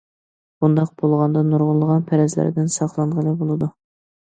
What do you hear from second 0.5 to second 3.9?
بۇنداق بولغاندا نۇرغۇنلىغان پەرەزلەردىن ساقلانغىلى بولىدۇ.